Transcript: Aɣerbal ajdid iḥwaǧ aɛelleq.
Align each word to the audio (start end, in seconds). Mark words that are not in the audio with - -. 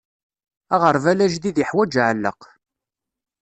Aɣerbal 0.73 1.19
ajdid 1.25 1.57
iḥwaǧ 1.63 1.93
aɛelleq. 2.01 2.41